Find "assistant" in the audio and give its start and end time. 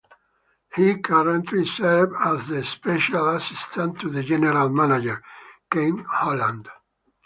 3.35-3.99